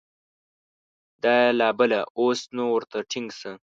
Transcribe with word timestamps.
دا 1.21 1.33
یې 1.43 1.49
لا 1.59 1.69
بله، 1.79 1.99
اوس 2.19 2.39
نو 2.55 2.63
ورته 2.75 2.97
ټینګ 3.11 3.29
شه! 3.39 3.51